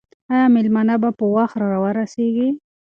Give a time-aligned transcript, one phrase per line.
[0.33, 2.47] آیا مېلمانه به په وخت راورسېږي؟